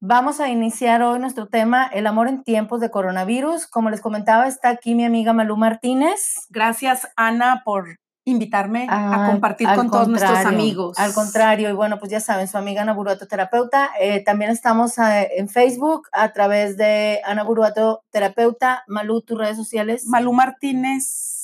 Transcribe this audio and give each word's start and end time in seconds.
Vamos 0.00 0.40
a 0.40 0.50
iniciar 0.50 1.02
hoy 1.02 1.18
nuestro 1.18 1.48
tema, 1.48 1.86
el 1.86 2.06
amor 2.06 2.28
en 2.28 2.44
tiempos 2.44 2.80
de 2.80 2.90
coronavirus. 2.90 3.66
Como 3.66 3.90
les 3.90 4.00
comentaba, 4.00 4.46
está 4.46 4.68
aquí 4.68 4.94
mi 4.94 5.04
amiga 5.04 5.32
Malú 5.32 5.56
Martínez. 5.56 6.46
Gracias, 6.50 7.08
Ana, 7.16 7.62
por 7.64 7.98
invitarme 8.24 8.86
a 8.90 9.28
compartir 9.30 9.68
con 9.74 9.90
todos 9.90 10.08
nuestros 10.08 10.44
amigos. 10.44 10.98
Al 10.98 11.14
contrario, 11.14 11.70
y 11.70 11.72
bueno, 11.72 11.98
pues 11.98 12.10
ya 12.10 12.20
saben, 12.20 12.46
su 12.46 12.58
amiga 12.58 12.82
Ana 12.82 12.92
Buruato 12.92 13.26
Terapeuta. 13.26 13.90
Eh, 13.98 14.22
también 14.22 14.50
estamos 14.50 14.98
eh, 14.98 15.30
en 15.36 15.48
Facebook 15.48 16.08
a 16.12 16.32
través 16.32 16.76
de 16.76 17.20
Ana 17.24 17.44
Buruato 17.44 18.04
Terapeuta. 18.10 18.84
Malú, 18.88 19.22
tus 19.22 19.38
redes 19.38 19.56
sociales. 19.56 20.06
Malú 20.06 20.32
Martínez 20.32 21.35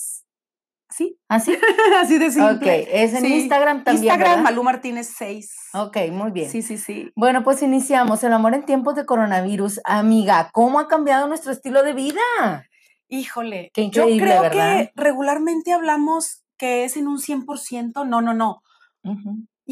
¿Sí? 0.94 1.18
¿Así? 1.28 1.56
Así 2.00 2.18
de 2.18 2.30
simple. 2.30 2.54
Ok, 2.56 2.88
es 2.90 3.14
en 3.14 3.26
Instagram 3.26 3.84
también. 3.84 4.04
Instagram, 4.12 4.42
Malú 4.42 4.62
Martínez 4.62 5.12
6. 5.16 5.50
Ok, 5.74 5.96
muy 6.10 6.30
bien. 6.30 6.50
Sí, 6.50 6.62
sí, 6.62 6.76
sí. 6.78 7.10
Bueno, 7.16 7.42
pues 7.42 7.62
iniciamos. 7.62 8.22
El 8.24 8.32
amor 8.32 8.54
en 8.54 8.64
tiempos 8.64 8.94
de 8.94 9.06
coronavirus. 9.06 9.80
Amiga, 9.84 10.50
¿cómo 10.52 10.80
ha 10.80 10.88
cambiado 10.88 11.26
nuestro 11.28 11.52
estilo 11.52 11.82
de 11.82 11.94
vida? 11.94 12.20
Híjole, 13.08 13.70
Qué 13.74 13.82
increíble, 13.82 14.16
yo 14.18 14.24
creo 14.24 14.42
¿verdad? 14.42 14.78
que 14.78 14.92
regularmente 14.94 15.72
hablamos 15.72 16.44
que 16.56 16.84
es 16.84 16.96
en 16.96 17.08
un 17.08 17.18
100%. 17.18 18.06
No, 18.06 18.20
no, 18.20 18.34
no. 18.34 18.62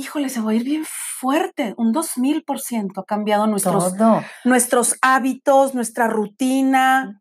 Híjole, 0.00 0.30
se 0.30 0.40
va 0.40 0.52
a 0.52 0.54
ir 0.54 0.64
bien 0.64 0.84
fuerte. 0.86 1.74
Un 1.76 1.92
2000% 1.92 2.98
ha 3.00 3.04
cambiado 3.04 3.46
nuestros, 3.46 3.96
Todo. 3.96 4.22
nuestros 4.44 4.96
hábitos, 5.02 5.74
nuestra 5.74 6.06
rutina, 6.08 7.20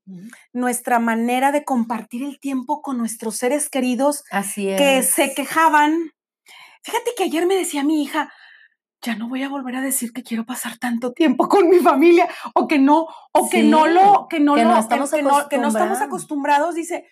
nuestra 0.53 0.99
manera 0.99 1.51
de 1.51 1.65
compartir 1.65 2.23
el 2.23 2.39
tiempo 2.39 2.81
con 2.81 2.97
nuestros 2.97 3.35
seres 3.35 3.69
queridos 3.69 4.23
Así 4.31 4.69
es. 4.69 4.77
que 4.77 5.03
se 5.03 5.33
quejaban. 5.33 6.11
Fíjate 6.83 7.11
que 7.17 7.23
ayer 7.25 7.45
me 7.45 7.55
decía 7.55 7.83
mi 7.83 8.01
hija, 8.01 8.31
ya 9.01 9.15
no 9.15 9.27
voy 9.27 9.43
a 9.43 9.49
volver 9.49 9.75
a 9.75 9.81
decir 9.81 10.13
que 10.13 10.23
quiero 10.23 10.45
pasar 10.45 10.77
tanto 10.77 11.11
tiempo 11.11 11.49
con 11.49 11.67
mi 11.69 11.79
familia 11.79 12.29
o 12.53 12.65
que 12.67 12.79
no, 12.79 13.07
o 13.33 13.49
que 13.49 13.63
no 13.63 13.87
lo, 13.87 14.27
que 14.29 14.39
no 14.39 14.55
que 14.55 14.63
lo, 14.63 14.69
no 14.69 14.79
estamos 14.79 15.11
que, 15.11 15.21
no, 15.21 15.49
que 15.49 15.57
no 15.57 15.67
estamos 15.67 15.97
acostumbrados. 15.97 16.01
acostumbrados, 16.01 16.75
dice, 16.75 17.05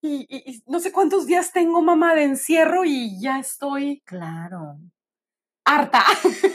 y, 0.00 0.26
y- 0.28 0.50
y 0.50 0.62
no 0.66 0.80
sé 0.80 0.90
cuántos 0.90 1.26
días 1.26 1.52
tengo 1.52 1.80
mamá 1.82 2.14
de 2.14 2.24
encierro 2.24 2.84
y 2.86 3.20
ya 3.20 3.38
estoy 3.38 4.02
Claro. 4.06 4.78
Harta. 5.64 6.02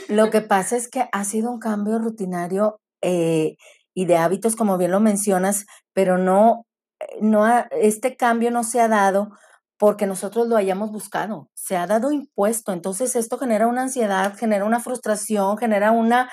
Lo 0.08 0.30
que 0.30 0.40
pasa 0.40 0.76
es 0.76 0.88
que 0.88 1.08
ha 1.12 1.24
sido 1.24 1.50
un 1.50 1.58
cambio 1.58 1.98
rutinario 1.98 2.80
eh, 3.02 3.56
y 3.94 4.06
de 4.06 4.16
hábitos, 4.16 4.56
como 4.56 4.78
bien 4.78 4.90
lo 4.92 5.00
mencionas, 5.00 5.66
pero 5.92 6.18
no, 6.18 6.66
eh, 7.00 7.18
no 7.20 7.44
ha- 7.44 7.68
este 7.72 8.16
cambio 8.16 8.50
no 8.50 8.64
se 8.64 8.80
ha 8.80 8.88
dado 8.88 9.30
porque 9.78 10.06
nosotros 10.06 10.48
lo 10.48 10.56
hayamos 10.56 10.90
buscado, 10.90 11.50
se 11.54 11.76
ha 11.76 11.86
dado 11.86 12.10
impuesto. 12.10 12.72
Entonces 12.72 13.14
esto 13.14 13.38
genera 13.38 13.68
una 13.68 13.82
ansiedad, 13.82 14.34
genera 14.36 14.64
una 14.64 14.80
frustración, 14.80 15.56
genera 15.56 15.92
una 15.92 16.30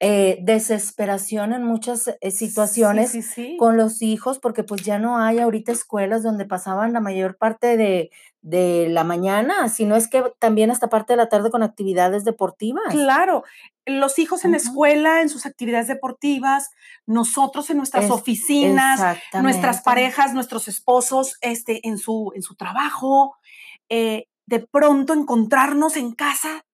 eh, 0.00 0.38
desesperación 0.42 1.52
en 1.52 1.64
muchas 1.64 2.08
eh, 2.20 2.30
situaciones 2.30 3.10
Sí, 3.10 3.22
sí, 3.22 3.32
sí. 3.34 3.56
con 3.58 3.76
los 3.76 4.00
hijos, 4.00 4.38
porque 4.38 4.62
pues 4.62 4.82
ya 4.82 4.98
no 4.98 5.18
hay 5.18 5.38
ahorita 5.40 5.72
escuelas 5.72 6.22
donde 6.22 6.44
pasaban 6.44 6.92
la 6.92 7.00
mayor 7.00 7.36
parte 7.36 7.76
de, 7.76 8.10
de 8.40 8.88
la 8.90 9.02
mañana, 9.02 9.68
sino 9.68 9.96
es 9.96 10.06
que 10.08 10.22
también 10.38 10.70
hasta 10.70 10.88
parte 10.88 11.14
de 11.14 11.16
la 11.16 11.28
tarde 11.28 11.50
con 11.50 11.64
actividades 11.64 12.24
deportivas. 12.24 12.84
Claro, 12.90 13.42
los 13.86 14.18
hijos 14.20 14.44
en 14.44 14.52
la 14.52 14.58
Ujú. 14.58 14.66
escuela, 14.68 15.20
en 15.20 15.28
sus 15.28 15.46
actividades 15.46 15.88
deportivas, 15.88 16.70
nosotros 17.06 17.68
en 17.70 17.78
nuestras 17.78 18.04
Es- 18.04 18.10
oficinas, 18.12 19.00
nuestras 19.42 19.80
parejas, 19.82 20.32
nuestros 20.32 20.68
esposos, 20.68 21.36
este, 21.40 21.86
en 21.88 21.98
su, 21.98 22.30
en 22.36 22.42
su 22.42 22.54
trabajo, 22.54 23.34
eh, 23.88 24.26
de 24.46 24.60
pronto 24.60 25.12
encontrarnos 25.12 25.96
en 25.96 26.12
casa 26.12 26.64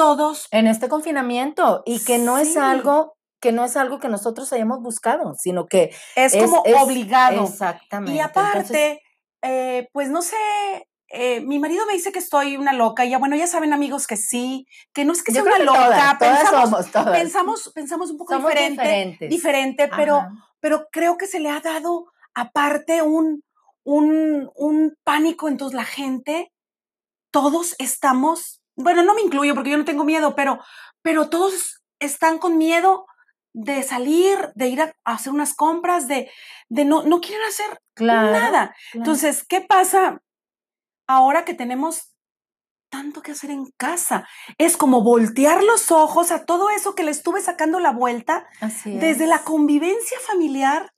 todos. 0.00 0.48
En 0.50 0.66
este 0.66 0.88
confinamiento, 0.88 1.82
y 1.86 2.02
que 2.04 2.18
no 2.18 2.38
es 2.38 2.56
algo 2.56 3.16
que 3.40 3.52
no 3.52 3.64
es 3.64 3.76
algo 3.76 3.98
que 4.00 4.08
nosotros 4.08 4.52
hayamos 4.52 4.80
buscado, 4.82 5.34
sino 5.34 5.66
que 5.66 5.94
Es, 6.14 6.34
es, 6.34 6.44
como 6.44 6.62
es- 6.66 6.74
obligado. 6.82 7.44
Exactamente. 7.44 8.14
Y 8.16 8.20
Entonces, 8.20 8.50
aparte, 8.52 9.02
eh, 9.42 9.88
pues 9.92 10.10
no 10.10 10.20
sé, 10.20 10.36
eh, 11.08 11.40
mi 11.40 11.58
marido 11.58 11.86
me 11.86 11.94
dice 11.94 12.12
que 12.12 12.18
estoy 12.18 12.56
una 12.58 12.74
loca, 12.74 13.04
y 13.06 13.10
ya 13.10 13.18
bueno, 13.18 13.36
ya 13.36 13.46
saben 13.46 13.72
amigos 13.72 14.06
que 14.06 14.16
sí, 14.16 14.66
que 14.92 15.04
no 15.06 15.12
es 15.14 15.22
que 15.22 15.32
sea 15.32 15.42
una 15.42 15.56
que 15.56 15.64
loca, 15.64 15.84
todas, 15.86 16.18
todas 16.18 16.38
pensamos, 16.38 16.70
somos, 16.70 16.90
todas. 16.92 17.18
pensamos, 17.18 17.72
pensamos 17.74 18.10
un 18.10 18.18
poco 18.18 18.34
Somos 18.34 18.50
diferente, 18.50 18.82
diferentes. 18.82 19.30
diferente, 19.30 19.90
pero, 19.96 20.26
pero 20.60 20.86
creo 20.92 21.16
que 21.16 21.26
se 21.26 21.40
le 21.40 21.48
ha 21.48 21.60
dado 21.60 22.06
aparte 22.34 23.00
un, 23.00 23.42
un, 23.84 24.50
un 24.54 24.94
pánico, 25.02 25.48
entonces 25.48 25.74
la 25.74 25.84
gente, 25.84 26.52
todos 27.32 27.74
estamos, 27.78 28.59
bueno, 28.82 29.02
no 29.02 29.14
me 29.14 29.22
incluyo 29.22 29.54
porque 29.54 29.70
yo 29.70 29.78
no 29.78 29.84
tengo 29.84 30.04
miedo, 30.04 30.34
pero, 30.34 30.58
pero 31.02 31.28
todos 31.28 31.82
están 31.98 32.38
con 32.38 32.58
miedo 32.58 33.06
de 33.52 33.82
salir, 33.82 34.50
de 34.54 34.68
ir 34.68 34.80
a, 34.82 34.94
hacer 35.04 35.32
unas 35.32 35.54
compras, 35.54 36.06
de, 36.08 36.30
de 36.68 36.84
no, 36.84 37.02
no 37.02 37.20
quieren 37.20 37.42
hacer 37.48 37.80
Claro, 37.94 38.30
nada. 38.30 38.50
claro. 38.50 38.74
Entonces, 38.94 39.44
¿qué 39.46 39.60
pasa 39.60 40.22
ahora 41.08 41.44
que 41.44 41.54
tenemos 41.54 42.14
tanto 42.90 43.22
que 43.22 43.32
hacer 43.32 43.50
en 43.50 43.66
casa? 43.76 44.26
Es 44.58 44.76
como 44.76 45.02
voltear 45.02 45.62
los 45.64 45.90
ojos 45.90 46.30
a 46.30 46.44
todo 46.44 46.70
eso 46.70 46.94
que 46.94 47.02
le 47.02 47.10
estuve 47.10 47.40
sacando 47.40 47.80
la 47.80 47.92
vuelta, 47.92 48.46
Así 48.60 48.96
desde 48.98 49.26
la 49.26 49.40
convivencia 49.44 50.18
familiar 50.20 50.92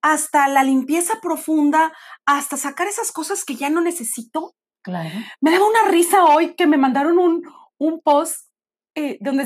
hasta 0.00 0.48
la 0.48 0.64
limpieza 0.64 1.20
profunda, 1.20 1.92
hasta 2.24 2.56
sacar 2.56 2.88
esas 2.88 3.12
cosas 3.12 3.44
que 3.44 3.56
ya 3.56 3.68
no 3.68 3.82
necesito. 3.82 4.54
Claro. 4.82 5.10
Me 5.40 5.50
daba 5.50 5.66
una 5.68 5.90
risa 5.90 6.24
hoy 6.24 6.54
que 6.54 6.66
me 6.66 6.76
mandaron 6.76 7.18
un, 7.18 7.42
un 7.78 8.00
post 8.00 8.50
eh, 8.94 9.18
donde, 9.20 9.44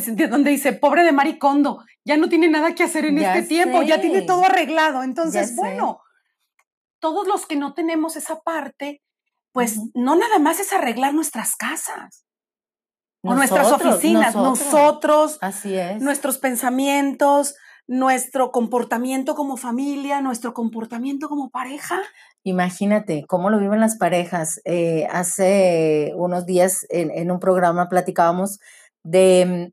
dice, 0.50 0.72
pobre 0.72 1.04
de 1.04 1.12
Maricondo, 1.12 1.84
ya 2.04 2.16
no 2.16 2.28
tiene 2.28 2.48
nada 2.48 2.74
que 2.74 2.82
hacer 2.82 3.04
en 3.04 3.18
Ya 3.18 3.34
este 3.34 3.48
tiempo, 3.48 3.82
ya 3.82 4.00
tiene 4.00 4.22
todo 4.22 4.44
arreglado. 4.44 5.02
Entonces, 5.02 5.54
bueno, 5.56 6.00
todos 6.98 7.26
los 7.26 7.46
que 7.46 7.56
no 7.56 7.74
tenemos 7.74 8.16
esa 8.16 8.40
parte, 8.40 9.02
pues 9.52 9.78
no 9.94 10.16
nada 10.16 10.38
más 10.38 10.60
es 10.60 10.72
arreglar 10.72 11.14
nuestras 11.14 11.56
casas 11.56 12.26
o 13.22 13.34
nuestras 13.34 13.64
Nosotros, 13.68 13.94
oficinas, 13.94 14.34
nosotros. 14.34 14.72
nosotros, 14.72 15.38
Así 15.40 15.74
es. 15.76 16.00
nuestros 16.00 16.38
pensamientos, 16.38 17.54
nuestro 17.86 18.50
comportamiento 18.50 19.34
como 19.34 19.56
familia, 19.56 20.20
nuestro 20.20 20.54
comportamiento 20.54 21.28
como 21.28 21.50
pareja. 21.50 22.00
Imagínate 22.42 23.24
cómo 23.26 23.50
lo 23.50 23.58
viven 23.58 23.80
las 23.80 23.96
parejas. 23.96 24.60
Eh, 24.64 25.06
hace 25.10 26.12
unos 26.16 26.46
días 26.46 26.86
en, 26.88 27.10
en 27.10 27.30
un 27.30 27.40
programa 27.40 27.88
platicábamos 27.88 28.58
de 29.02 29.72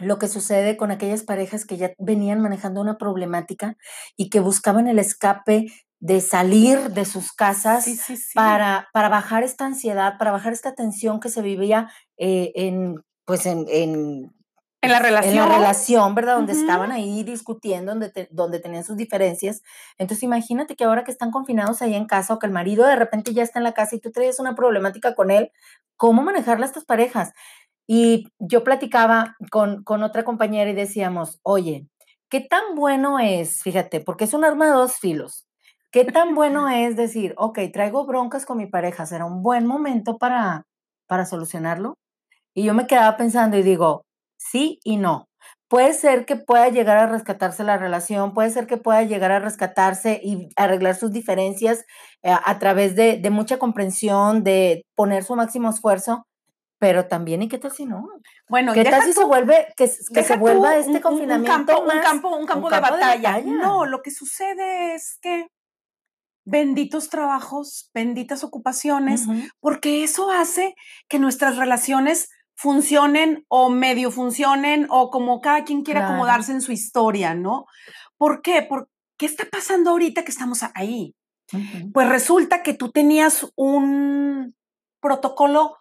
mm, 0.00 0.04
lo 0.04 0.18
que 0.18 0.28
sucede 0.28 0.76
con 0.76 0.90
aquellas 0.90 1.22
parejas 1.22 1.64
que 1.64 1.76
ya 1.76 1.92
venían 1.98 2.40
manejando 2.40 2.80
una 2.80 2.98
problemática 2.98 3.76
y 4.16 4.30
que 4.30 4.40
buscaban 4.40 4.88
el 4.88 4.98
escape 4.98 5.66
de 6.00 6.20
salir 6.20 6.90
de 6.90 7.04
sus 7.04 7.32
casas 7.32 7.84
Sí, 7.84 7.96
sí, 7.96 8.16
sí. 8.16 8.34
para, 8.34 8.88
para 8.92 9.08
bajar 9.08 9.42
esta 9.42 9.66
ansiedad, 9.66 10.14
para 10.18 10.30
bajar 10.30 10.52
esta 10.52 10.74
tensión 10.74 11.18
que 11.18 11.28
se 11.28 11.42
vivía 11.42 11.90
eh, 12.16 12.52
en, 12.54 13.02
pues 13.24 13.46
en, 13.46 13.66
en, 13.68 14.32
En 14.80 14.90
la 14.92 15.00
relación. 15.00 15.32
en 15.34 15.50
la 15.50 15.56
relación, 15.56 16.14
¿verdad? 16.14 16.36
Donde 16.36 16.52
estaban 16.52 16.92
ahí 16.92 17.24
discutiendo, 17.24 17.90
donde, 17.92 18.10
te- 18.10 18.28
donde 18.30 18.60
tenían 18.60 18.84
sus 18.84 18.96
diferencias. 18.96 19.62
Entonces 19.98 20.22
imagínate 20.22 20.76
que 20.76 20.84
ahora 20.84 21.02
que 21.04 21.10
están 21.10 21.30
confinados 21.32 21.82
ahí 21.82 21.94
en 21.94 22.06
casa 22.06 22.34
o 22.34 22.38
que 22.38 22.46
el 22.46 22.52
marido 22.52 22.86
de 22.86 22.94
repente 22.96 23.34
ya 23.34 23.42
está 23.42 23.58
en 23.58 23.64
la 23.64 23.72
casa 23.74 23.96
y 23.96 24.00
tú 24.00 24.12
traes 24.12 24.38
una 24.38 24.54
problemática 24.54 25.14
con 25.16 25.30
él, 25.32 25.50
¿cómo 25.96 26.22
manejarla 26.22 26.66
a 26.66 26.68
estas 26.68 26.84
parejas? 26.84 27.32
Y 27.86 28.28
yo 28.38 28.64
platicaba 28.64 29.36
con, 29.50 29.82
con 29.84 30.02
otra 30.02 30.24
compañera 30.24 30.70
y 30.70 30.74
decíamos, 30.74 31.40
oye, 31.42 31.88
¿qué 32.28 32.40
tan 32.40 32.74
bueno 32.76 33.18
es, 33.18 33.62
fíjate, 33.62 34.00
porque 34.00 34.24
es 34.24 34.34
un 34.34 34.44
arma 34.44 34.66
de 34.66 34.72
dos 34.72 34.98
filos, 34.98 35.46
qué 35.90 36.04
tan 36.04 36.34
bueno 36.36 36.68
es 36.70 36.96
decir, 36.96 37.34
ok, 37.38 37.58
traigo 37.72 38.06
broncas 38.06 38.46
con 38.46 38.58
mi 38.58 38.66
pareja, 38.66 39.06
será 39.06 39.24
un 39.24 39.42
buen 39.42 39.66
momento 39.66 40.18
para, 40.18 40.66
para 41.08 41.26
solucionarlo? 41.26 41.94
Y 42.54 42.64
yo 42.64 42.74
me 42.74 42.86
quedaba 42.86 43.16
pensando 43.16 43.56
y 43.56 43.62
digo, 43.62 44.04
sí 44.38 44.78
y 44.84 44.96
no. 44.96 45.26
Puede 45.68 45.92
ser 45.92 46.24
que 46.24 46.36
pueda 46.36 46.70
llegar 46.70 46.96
a 46.96 47.06
rescatarse 47.06 47.62
la 47.62 47.76
relación, 47.76 48.32
puede 48.32 48.48
ser 48.48 48.66
que 48.66 48.78
pueda 48.78 49.02
llegar 49.02 49.32
a 49.32 49.38
rescatarse 49.38 50.18
y 50.22 50.48
arreglar 50.56 50.94
sus 50.96 51.12
diferencias 51.12 51.84
eh, 52.22 52.32
a 52.42 52.58
través 52.58 52.96
de, 52.96 53.18
de 53.18 53.30
mucha 53.30 53.58
comprensión, 53.58 54.42
de 54.44 54.82
poner 54.96 55.24
su 55.24 55.36
máximo 55.36 55.68
esfuerzo, 55.68 56.24
pero 56.80 57.06
también, 57.06 57.42
¿y 57.42 57.48
qué 57.48 57.58
tal 57.58 57.72
si 57.72 57.84
no? 57.84 58.08
Bueno, 58.48 58.72
¿Qué 58.72 58.84
tal 58.84 59.02
si 59.02 59.12
se 59.12 59.20
tú- 59.20 59.26
vuelve, 59.28 59.66
que, 59.76 59.90
que 60.14 60.22
se 60.22 60.36
vuelva 60.38 60.70
un- 60.72 60.78
este 60.78 60.90
un- 60.90 60.96
un 60.96 61.02
confinamiento 61.02 61.52
campo, 61.52 61.80
un 61.80 61.86
más 61.88 62.02
campo, 62.06 62.28
un 62.36 62.46
campo 62.46 62.70
de, 62.70 62.80
batalla. 62.80 63.40
No, 63.44 63.84
lo 63.84 64.00
que 64.00 64.10
sucede 64.10 64.94
es 64.94 65.18
que 65.20 65.48
benditos 66.46 67.10
trabajos, 67.10 67.90
benditas 67.92 68.42
ocupaciones, 68.42 69.26
Ujú. 69.26 69.34
porque 69.60 70.02
eso 70.02 70.30
hace 70.30 70.74
que 71.08 71.18
nuestras 71.18 71.56
relaciones 71.56 72.30
funcionen 72.60 73.44
o 73.46 73.70
medio 73.70 74.10
funcionen 74.10 74.88
o 74.90 75.10
como 75.10 75.40
cada 75.40 75.62
quien 75.62 75.82
quiera 75.84 76.00
Claro. 76.00 76.14
acomodarse 76.14 76.50
en 76.50 76.60
su 76.60 76.72
historia, 76.72 77.32
¿no? 77.34 77.66
¿Por 78.16 78.42
qué? 78.42 78.62
¿Por 78.62 78.88
qué 79.16 79.26
está 79.26 79.44
pasando 79.48 79.90
ahorita 79.90 80.24
que 80.24 80.32
estamos 80.32 80.64
ahí? 80.74 81.14
Pues 81.94 82.08
resulta 82.08 82.64
que 82.64 82.74
tú 82.74 82.90
tenías 82.90 83.46
un 83.54 84.54
protocolo 85.00 85.76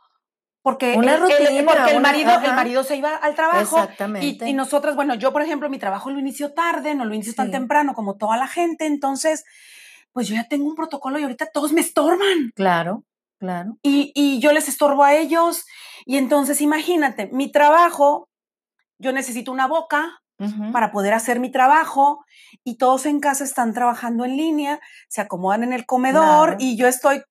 porque, 0.61 0.93
Una 0.95 1.15
el, 1.15 1.23
el- 1.23 1.29
rutina, 1.39 1.71
porque 1.73 1.91
el, 1.91 1.97
una- 1.97 2.09
marido, 2.09 2.31
el 2.43 2.53
marido 2.53 2.83
se 2.83 2.95
iba 2.95 3.15
al 3.15 3.33
trabajo. 3.35 3.79
Exactamente. 3.79 4.45
Y, 4.45 4.49
y 4.49 4.53
nosotras, 4.53 4.95
bueno, 4.95 5.15
yo, 5.15 5.33
por 5.33 5.41
ejemplo, 5.41 5.69
mi 5.69 5.79
trabajo 5.79 6.11
lo 6.11 6.19
inicio 6.19 6.53
tarde, 6.53 6.93
no 6.93 7.05
lo 7.05 7.13
inicio 7.15 7.33
tan 7.33 7.49
temprano 7.51 7.93
como 7.95 8.17
toda 8.17 8.37
la 8.37 8.47
gente, 8.47 8.85
entonces, 8.85 9.45
pues 10.11 10.27
yo 10.27 10.35
ya 10.35 10.47
tengo 10.47 10.65
un 10.67 10.75
protocolo 10.75 11.17
y 11.19 11.23
ahorita 11.23 11.47
todos 11.53 11.71
me 11.73 11.81
estorban 11.81 12.51
Claro, 12.53 13.03
claro. 13.39 13.77
y, 13.81 14.11
y 14.15 14.39
yo 14.39 14.51
les 14.53 14.67
estorbo 14.67 15.03
a 15.03 15.13
ellos. 15.15 15.65
Y 16.05 16.17
entonces, 16.17 16.61
imagínate, 16.61 17.29
mi 17.33 17.51
trabajo, 17.51 18.29
yo 18.99 19.11
necesito 19.11 19.51
una 19.51 19.67
boca 19.67 20.19
para 20.71 20.91
poder 20.91 21.15
hacer 21.15 21.39
mi 21.39 21.51
trabajo 21.51 22.23
y 22.63 22.77
todos 22.77 23.07
en 23.07 23.19
casa 23.19 23.43
están 23.43 23.73
trabajando 23.73 24.23
en 24.23 24.37
línea, 24.37 24.79
se 25.09 25.19
acomodan 25.21 25.63
en 25.63 25.73
el 25.73 25.87
comedor 25.87 26.49
Claro. 26.49 26.57
y 26.59 26.77
yo 26.77 26.87
estoy, 26.87 27.23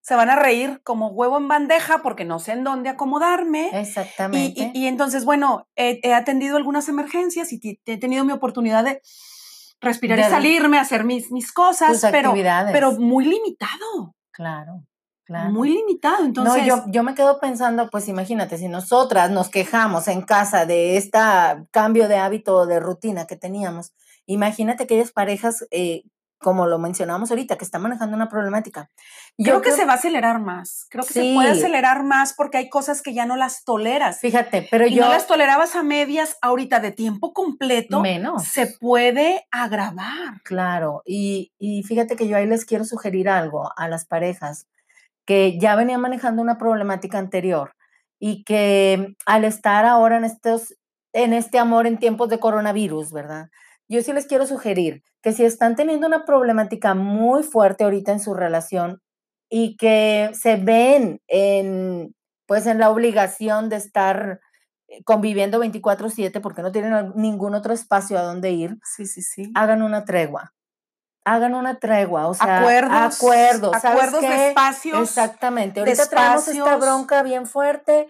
se 0.00 0.14
van 0.14 0.30
a 0.30 0.36
reír 0.36 0.80
como 0.84 1.08
huevo 1.08 1.36
en 1.36 1.48
bandeja 1.48 1.98
porque 2.02 2.24
no 2.24 2.38
sé 2.38 2.52
en 2.52 2.62
dónde 2.62 2.90
acomodarme. 2.90 3.70
Exactamente. 3.80 4.70
y- 4.72 4.82
y 4.82 4.86
entonces, 4.86 5.24
bueno, 5.24 5.66
he, 5.74 5.98
he 6.04 6.14
atendido 6.14 6.56
algunas 6.56 6.88
emergencias 6.88 7.52
y 7.52 7.80
he 7.86 7.98
tenido 7.98 8.24
mi 8.24 8.32
oportunidad 8.32 8.84
de 8.84 9.02
respirar 9.80 10.18
De 10.20 10.24
y 10.26 10.30
salirme, 10.30 10.78
hacer 10.78 11.02
mis, 11.02 11.32
mis 11.32 11.52
cosas, 11.52 12.00
pero, 12.12 12.32
pero 12.72 12.92
muy 12.92 13.24
limitado, 13.24 14.14
claro, 14.30 14.84
claro. 15.24 15.50
muy 15.50 15.70
limitado. 15.70 16.24
Entonces, 16.24 16.62
no, 16.62 16.66
yo, 16.66 16.84
yo 16.88 17.02
me 17.02 17.14
quedo 17.14 17.40
pensando, 17.40 17.88
pues 17.90 18.08
imagínate, 18.08 18.58
si 18.58 18.68
nosotras 18.68 19.30
nos 19.30 19.48
quejamos 19.48 20.08
en 20.08 20.22
casa 20.22 20.66
de 20.66 20.96
este 20.96 21.18
cambio 21.70 22.08
de 22.08 22.16
hábito 22.16 22.54
o 22.56 22.66
de 22.66 22.80
rutina 22.80 23.26
que 23.26 23.36
teníamos, 23.36 23.92
imagínate 24.26 24.84
aquellas 24.84 25.12
parejas, 25.12 25.66
eh, 25.70 26.02
como 26.38 26.66
lo 26.66 26.78
mencionamos 26.78 27.30
ahorita, 27.30 27.56
que 27.56 27.64
están 27.64 27.80
manejando 27.80 28.14
una 28.14 28.28
problemática. 28.28 28.90
creo 29.38 29.62
que 29.62 29.72
se 29.72 29.86
va 29.86 29.92
a 29.94 29.96
acelerar 29.96 30.40
más, 30.40 30.86
creo 30.90 31.02
que 31.04 31.12
se 31.14 31.32
puede 31.34 31.54
Sí. 31.54 31.60
acelerar 31.60 32.02
más 32.04 32.34
porque 32.34 32.58
hay 32.58 32.68
cosas 32.68 33.00
que 33.00 33.14
ya 33.14 33.24
no 33.24 33.36
las 33.36 33.64
toleras. 33.64 34.20
Fíjate, 34.20 34.68
pero 34.70 34.86
y 34.86 34.94
yo 34.94 35.04
no 35.04 35.08
las 35.10 35.26
tolerabas 35.26 35.74
a 35.74 35.82
medias, 35.82 36.36
ahorita 36.42 36.80
de 36.80 36.92
tiempo 36.92 37.32
completo, 37.32 38.00
menos. 38.00 38.44
se 38.44 38.66
puede 38.66 39.46
agravar. 39.50 40.42
Claro, 40.44 41.02
y, 41.06 41.52
y 41.58 41.82
fíjate 41.84 42.14
que 42.14 42.28
yo 42.28 42.36
ahí 42.36 42.46
les 42.46 42.66
quiero 42.66 42.84
sugerir 42.84 43.30
algo 43.30 43.72
a 43.76 43.88
las 43.88 44.04
parejas 44.04 44.66
que 45.26 45.58
ya 45.58 45.76
venían 45.76 46.00
manejando 46.00 46.42
una 46.42 46.58
problemática 46.58 47.18
anterior 47.18 47.72
y 48.20 48.44
que 48.44 49.14
al 49.26 49.44
estar 49.44 49.84
ahora 49.86 50.16
en 50.18 50.24
estos, 50.24 50.74
en 51.12 51.32
este 51.32 51.58
amor 51.58 51.86
en 51.86 51.98
tiempos 51.98 52.28
de 52.28 52.38
coronavirus, 52.40 53.12
¿verdad? 53.12 53.48
Yo 53.88 54.02
sí 54.02 54.12
les 54.12 54.26
quiero 54.26 54.46
sugerir 54.46 55.02
que 55.22 55.32
si 55.32 55.44
están 55.44 55.76
teniendo 55.76 56.06
una 56.06 56.24
problemática 56.24 56.94
muy 56.94 57.42
fuerte 57.42 57.84
ahorita 57.84 58.12
en 58.12 58.20
su 58.20 58.34
relación 58.34 59.00
y 59.50 59.76
que 59.76 60.30
se 60.34 60.56
ven 60.56 61.20
en, 61.28 62.14
pues 62.46 62.66
en 62.66 62.78
la 62.78 62.90
obligación 62.90 63.68
de 63.68 63.76
estar 63.76 64.40
eh, 64.88 65.02
conviviendo 65.04 65.58
24/7 65.60 66.40
porque 66.40 66.62
no 66.62 66.72
tienen 66.72 67.12
ningún 67.16 67.54
otro 67.54 67.72
espacio 67.74 68.18
a 68.18 68.22
donde 68.22 68.52
ir, 68.52 68.78
Sí, 68.84 69.06
sí, 69.06 69.22
sí. 69.22 69.50
hagan 69.54 69.82
una 69.82 70.04
tregua. 70.04 70.52
Hagan 71.24 71.54
una 71.54 71.78
tregua, 71.78 72.28
o 72.28 72.34
sea, 72.34 72.58
acuerdos, 72.58 73.16
acuerdos, 73.16 73.80
¿sabes 73.80 74.02
acuerdos 74.02 74.20
de 74.20 74.48
espacios. 74.48 75.08
Exactamente. 75.08 75.80
Ahorita 75.80 76.06
traemos 76.08 76.46
esta 76.48 76.76
bronca 76.76 77.22
bien 77.22 77.46
fuerte. 77.46 78.08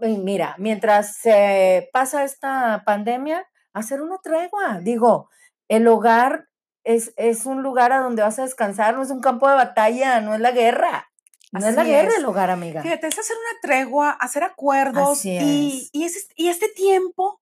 Y 0.00 0.16
mira, 0.18 0.54
mientras 0.58 1.16
se 1.16 1.90
pasa 1.92 2.24
esta 2.24 2.82
pandemia, 2.86 3.46
hacer 3.74 4.00
una 4.00 4.18
tregua. 4.18 4.80
Digo, 4.80 5.28
el 5.68 5.86
hogar 5.86 6.48
es, 6.84 7.12
es 7.16 7.46
un 7.46 7.62
lugar 7.62 7.92
a 7.92 7.98
donde 7.98 8.22
vas 8.22 8.38
a 8.38 8.42
descansar, 8.42 8.94
no 8.94 9.02
es 9.02 9.10
un 9.10 9.20
campo 9.20 9.48
de 9.48 9.56
batalla, 9.56 10.20
no 10.20 10.34
es 10.34 10.40
la 10.40 10.52
guerra. 10.52 11.10
No 11.52 11.66
es 11.66 11.74
la 11.74 11.84
guerra 11.84 12.08
es. 12.08 12.18
el 12.18 12.24
hogar, 12.24 12.50
amiga. 12.50 12.82
Fíjate, 12.82 13.06
es 13.06 13.18
hacer 13.18 13.36
una 13.36 13.60
tregua, 13.60 14.10
hacer 14.10 14.42
acuerdos 14.42 15.24
y, 15.24 15.88
es. 15.92 16.28
y, 16.34 16.48
este 16.48 16.68
tiempo, 16.68 17.40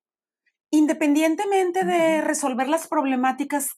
independientemente 0.70 1.84
de 1.84 2.20
resolver 2.20 2.68
las 2.68 2.86
problemáticas 2.86 3.70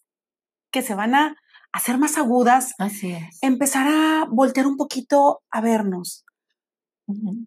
que 0.76 0.82
se 0.82 0.94
van 0.94 1.14
a 1.14 1.34
hacer 1.72 1.96
más 1.96 2.18
agudas, 2.18 2.74
Así 2.78 3.12
es. 3.12 3.38
empezar 3.40 3.86
a 3.88 4.26
voltear 4.30 4.66
un 4.66 4.76
poquito 4.76 5.40
a 5.50 5.62
vernos. 5.62 6.26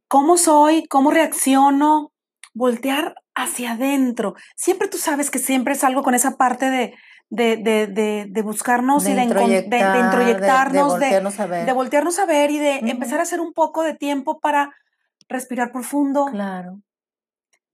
¿Cómo 0.07 0.37
soy? 0.37 0.87
¿Cómo 0.87 1.11
reacciono? 1.11 2.11
Voltear 2.55 3.13
hacia 3.35 3.73
adentro. 3.73 4.33
Siempre 4.55 4.87
tú 4.87 4.97
sabes 4.97 5.29
que 5.29 5.37
siempre 5.37 5.73
es 5.73 5.83
algo 5.83 6.01
con 6.01 6.15
esa 6.15 6.37
parte 6.37 6.71
de, 6.71 6.93
de, 7.29 7.57
de, 7.57 7.85
de, 7.85 8.25
de 8.27 8.41
buscarnos 8.41 9.05
y 9.05 9.09
de, 9.09 9.13
de- 9.13 9.19
de 9.19 9.23
introyectar, 9.25 9.93
de- 9.93 9.99
introyectarnos, 10.05 10.87
voltearnos 10.93 11.39
a 11.39 11.45
ver. 11.45 11.65
de 11.67 11.73
voltearnos 11.73 12.17
a 12.19 12.25
ver 12.25 12.49
y 12.49 12.57
de 12.57 12.77
empezar 12.89 13.19
a 13.19 13.23
hacer 13.23 13.39
un 13.41 13.53
poco 13.53 13.83
de 13.83 13.93
tiempo 13.93 14.39
para 14.39 14.73
respirar 15.27 15.71
profundo, 15.71 16.25
Claro. 16.31 16.81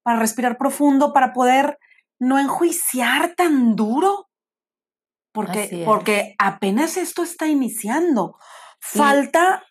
para 0.03 0.19
respirar 0.19 0.57
profundo, 0.57 1.13
para 1.13 1.31
poder 1.31 1.77
no 2.19 2.39
enjuiciar 2.39 3.35
tan 3.35 3.75
duro, 3.77 4.27
porque, 5.35 5.83
porque 5.85 6.33
apenas 6.39 6.97
esto 6.97 7.21
está 7.21 7.45
iniciando. 7.47 8.37
Y- 8.39 8.97
Falta 8.97 9.63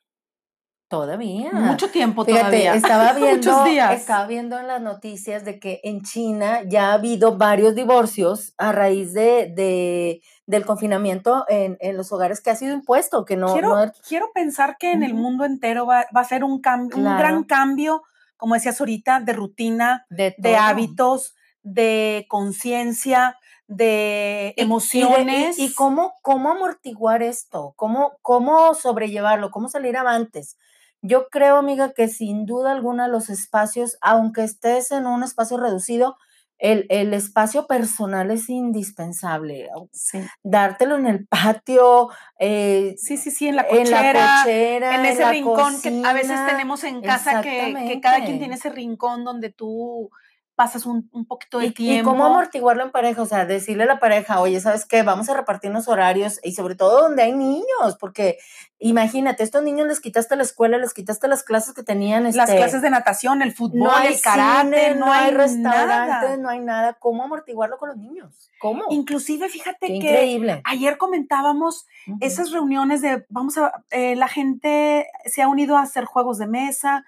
Todavía. 0.89 1.51
mucho 1.53 1.91
tiempo 1.91 2.25
Fíjate, 2.25 2.43
todavía. 2.45 2.75
estaba 2.75 3.13
viendo, 3.15 3.65
días. 3.65 3.95
estaba 4.01 4.27
viendo 4.27 4.59
en 4.61 4.69
las 4.69 4.81
noticias 4.81 5.45
de 5.45 5.59
que 5.59 5.81
en 5.83 6.03
China 6.03 6.61
ya 6.69 6.91
ha 6.91 6.93
habido 6.93 7.37
varios 7.37 7.75
divorcios 7.75 8.55
a 8.59 8.71
raíz 8.71 9.13
de, 9.13 9.53
de- 9.57 10.21
del 10.47 10.65
confinamiento 10.67 11.47
en, 11.49 11.79
en 11.81 11.97
los 11.97 12.13
hogares 12.13 12.41
que 12.41 12.51
ha 12.51 12.55
sido 12.57 12.75
impuesto, 12.75 13.25
que 13.25 13.37
no, 13.37 13.53
quiero, 13.53 13.75
no- 13.87 13.93
quiero 14.07 14.31
pensar 14.35 14.77
que 14.79 14.93
en 14.93 15.03
el 15.03 15.15
mundo 15.15 15.45
entero 15.45 15.87
va, 15.87 16.07
va 16.15 16.21
a 16.21 16.25
ser 16.25 16.45
un, 16.45 16.61
cambio, 16.61 16.99
un 16.99 17.05
gran 17.17 17.43
cambio, 17.45 18.03
como 18.37 18.55
decías 18.55 18.79
ahorita, 18.79 19.21
de 19.21 19.33
rutina, 19.33 20.05
de, 20.11 20.35
de 20.39 20.57
hábitos, 20.57 21.35
de 21.63 22.27
conciencia, 22.29 23.39
de 23.67 24.55
Y- 24.57 24.61
y 24.61 24.63
de- 24.63 24.63
emociones. 24.63 25.59
Y, 25.59 25.67
y 25.67 25.75
cómo, 25.75 26.15
cómo 26.23 26.51
amortiguar 26.53 27.23
esto, 27.23 27.73
cómo, 27.77 28.19
cómo 28.23 28.75
sobrellevarlo, 28.75 29.51
cómo 29.51 29.69
salir 29.69 29.97
avantes. 29.97 30.57
Yo 31.03 31.29
creo, 31.29 31.57
amiga, 31.57 31.93
que 31.93 32.09
sin 32.09 32.47
duda 32.47 32.73
alguna 32.73 33.09
los 33.09 33.29
espacios, 33.31 33.99
aunque 34.01 34.43
estés 34.45 34.91
en 34.91 35.07
un 35.07 35.23
espacio 35.23 35.59
reducido, 35.59 36.17
el, 36.59 36.87
el 36.89 37.13
espacio 37.13 37.67
personal 37.67 38.31
es 38.31 38.49
indispensable. 38.49 39.69
Sí. 39.93 40.21
Dártelo 40.43 40.97
en 40.97 41.07
el 41.07 41.27
patio, 41.27 42.09
eh, 42.39 42.95
sí, 42.97 43.17
sí, 43.17 43.31
sí, 43.31 43.49
en 43.49 43.57
la 43.57 43.63
en 43.69 43.79
cochera, 43.79 44.13
la 44.13 44.39
cochera, 44.45 44.95
en 44.95 45.05
ese 45.07 45.21
la 45.23 45.31
rincón 45.33 45.83
que 45.83 45.89
a 46.05 46.13
veces 46.13 46.31
cocina. 46.31 46.47
tenemos 46.47 46.85
en 46.85 47.03
casa, 47.03 47.43
que, 47.43 47.75
que 47.89 48.01
cada 48.01 48.25
quien 48.25 48.39
tiene 48.39 48.55
ese 48.55 48.71
rincón 48.71 49.25
donde 49.25 49.51
tú 49.51 50.11
pasas 50.55 50.87
un, 50.87 51.09
un 51.13 51.27
poquito 51.27 51.59
de 51.59 51.67
¿Y, 51.67 51.69
y 51.69 51.73
tiempo. 51.73 52.11
cómo 52.11 52.27
amortiguarlo 52.27 52.83
en 52.85 52.91
pareja? 52.91 53.23
O 53.23 53.27
sea, 53.27 53.45
decirle 53.45 53.85
a 53.85 53.87
la 53.87 53.99
pareja, 54.01 54.41
oye, 54.41 54.61
¿sabes 54.61 54.85
qué? 54.87 55.03
Vamos 55.03 55.29
a 55.29 55.35
repartirnos 55.35 55.89
horarios 55.89 56.41
y 56.43 56.53
sobre 56.53 56.75
todo 56.75 57.03
donde 57.03 57.23
hay 57.23 57.33
niños, 57.33 57.97
porque 57.99 58.39
imagínate, 58.79 59.43
estos 59.43 59.63
niños 59.63 59.87
les 59.87 60.01
quitaste 60.01 60.37
la 60.37 60.43
escuela, 60.43 60.77
les 60.79 60.93
quitaste 60.93 61.27
las 61.27 61.43
clases 61.43 61.75
que 61.75 61.83
tenían. 61.83 62.25
Las 62.25 62.37
este, 62.37 62.57
clases 62.57 62.83
de 62.83 62.91
natación, 62.91 63.41
el 63.43 63.53
fútbol, 63.53 63.79
no 63.81 63.93
hay 63.95 64.15
el 64.15 64.21
karate, 64.21 64.89
cine, 64.89 64.95
no, 64.97 65.13
hay 65.13 65.31
restaurantes, 65.31 66.31
nada. 66.31 66.37
no 66.37 66.49
hay 66.49 66.61
nada. 66.61 66.93
¿Cómo 66.95 67.25
amortiguarlo 67.25 67.79
con 67.79 67.89
los 67.89 67.99
niños? 67.99 68.51
¿Cómo? 68.61 68.85
Inclusive, 68.91 69.49
fíjate 69.49 69.87
Qué 69.87 69.87
que 69.87 69.95
increíble. 69.97 70.61
ayer 70.65 70.99
comentábamos 70.99 71.87
esas 72.21 72.51
reuniones 72.51 73.01
de, 73.01 73.25
vamos 73.31 73.57
a, 73.57 73.85
eh, 73.91 74.17
la 74.17 74.29
gente 74.29 75.07
se 75.25 75.43
ha 75.43 75.49
unido 75.49 75.77
a 75.77 75.83
hacer 75.83 76.05
juegos 76.05 76.39
de 76.39 76.47
mesa. 76.47 77.05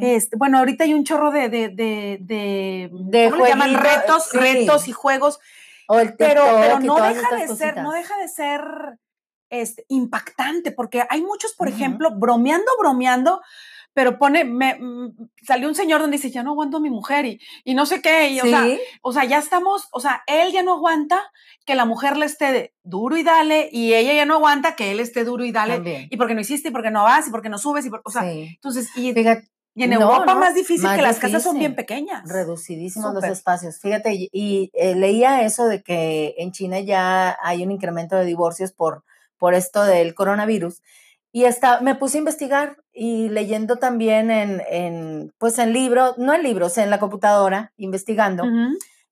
Este, 0.00 0.36
bueno, 0.36 0.58
ahorita 0.58 0.84
hay 0.84 0.92
un 0.94 1.04
chorro 1.04 1.30
de, 1.30 1.48
de, 1.48 1.68
de, 1.70 2.83
de, 2.88 3.24
De 3.24 3.30
¿cómo 3.30 3.44
le 3.44 3.50
llaman? 3.50 3.74
Retos, 3.74 4.28
sí. 4.30 4.38
retos 4.38 4.88
y 4.88 4.92
juegos, 4.92 5.40
o 5.88 6.00
el 6.00 6.14
pero, 6.16 6.44
no 6.80 6.96
deja 6.96 7.36
de 7.36 7.48
ser, 7.48 7.76
no 7.78 7.92
deja 7.92 8.16
de 8.18 8.28
ser 8.28 8.60
este, 9.50 9.84
impactante, 9.88 10.72
porque 10.72 11.04
hay 11.08 11.22
muchos, 11.22 11.52
por 11.54 11.68
ejemplo, 11.68 12.10
bromeando, 12.16 12.70
bromeando, 12.78 13.40
pero 13.92 14.18
pone, 14.18 14.44
me, 14.44 14.74
mm, 14.74 15.14
salió 15.42 15.68
un 15.68 15.74
señor 15.74 16.00
donde 16.00 16.16
dice, 16.16 16.30
ya 16.30 16.42
no 16.42 16.50
aguanto 16.50 16.78
a 16.78 16.80
mi 16.80 16.90
mujer 16.90 17.26
y, 17.26 17.40
y 17.62 17.74
no 17.74 17.86
sé 17.86 18.02
qué, 18.02 18.28
y, 18.30 18.40
o 18.40 18.44
sea, 18.44 18.66
o 19.02 19.12
sea, 19.12 19.24
ya 19.24 19.38
estamos, 19.38 19.88
o 19.92 20.00
sea, 20.00 20.24
él 20.26 20.52
ya 20.52 20.62
no 20.64 20.74
aguanta 20.74 21.20
que 21.64 21.76
la 21.76 21.84
mujer 21.84 22.16
le 22.16 22.26
esté 22.26 22.74
duro 22.82 23.16
y 23.16 23.22
dale, 23.22 23.68
y 23.70 23.94
ella 23.94 24.12
ya 24.12 24.26
no 24.26 24.34
aguanta 24.34 24.74
que 24.74 24.90
él 24.90 24.98
esté 25.00 25.24
duro 25.24 25.44
y 25.44 25.52
dale, 25.52 25.74
también. 25.76 26.08
y 26.10 26.16
porque 26.16 26.34
no 26.34 26.40
hiciste, 26.40 26.70
y 26.70 26.72
porque 26.72 26.90
no 26.90 27.04
vas, 27.04 27.28
y 27.28 27.30
porque 27.30 27.48
no 27.48 27.58
subes, 27.58 27.86
y 27.86 27.90
por- 27.90 28.02
o 28.04 28.10
sea, 28.10 28.22
sí. 28.22 28.50
entonces, 28.56 28.88
y, 28.96 29.12
Fíjate, 29.12 29.48
y 29.74 29.82
en 29.82 29.90
no, 29.90 30.02
Europa 30.02 30.34
no, 30.34 30.40
más 30.40 30.54
difícil 30.54 30.84
más 30.84 30.96
que 30.96 31.02
las 31.02 31.18
casas 31.18 31.42
son 31.42 31.58
bien 31.58 31.74
pequeñas. 31.74 32.28
reducidísimos 32.28 33.12
los 33.12 33.24
espacios. 33.24 33.80
Fíjate, 33.80 34.14
y, 34.14 34.30
y, 34.32 34.70
eh, 34.74 34.94
leía 34.94 35.42
eso 35.42 35.66
de 35.66 35.82
que 35.82 36.34
en 36.38 36.52
China 36.52 36.78
ya 36.80 37.36
hay 37.42 37.64
un 37.64 37.72
incremento 37.72 38.14
de 38.16 38.24
divorcios 38.24 38.72
por, 38.72 39.04
por 39.36 39.54
esto 39.54 39.82
del 39.84 40.14
coronavirus. 40.14 40.80
Y 41.32 41.46
hasta 41.46 41.80
me 41.80 41.96
puse 41.96 42.18
a 42.18 42.20
investigar 42.20 42.76
y 42.92 43.28
leyendo 43.28 43.76
también 43.76 44.30
en, 44.30 44.62
en 44.70 45.32
pues 45.38 45.58
en 45.58 45.72
libros, 45.72 46.16
no 46.16 46.32
en 46.32 46.44
libros, 46.44 46.78
en 46.78 46.90
la 46.90 47.00
computadora, 47.00 47.72
investigando, 47.76 48.44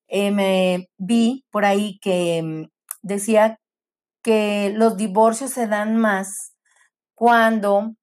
eh, 0.07 0.31
me 0.31 0.88
vi 0.99 1.45
por 1.50 1.64
ahí 1.64 1.99
que 2.00 2.40
mm, 2.40 2.69
decía 3.02 3.59
que 4.23 4.73
los 4.76 4.97
divorcios 4.97 5.50
se 5.50 5.66
dan 5.66 5.97
más 5.97 6.54
cuando 7.16 7.97